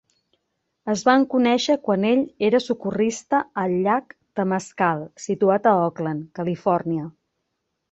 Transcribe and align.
Es 0.93 1.01
van 1.09 1.25
conèixer 1.33 1.75
quan 1.87 2.07
ell 2.11 2.23
era 2.47 2.61
socorrista 2.69 3.43
al 3.65 3.77
llac 3.89 4.17
Temescal, 4.41 5.07
situat 5.29 5.71
a 5.73 5.75
Oakland, 5.85 6.27
Califòrnia. 6.43 7.07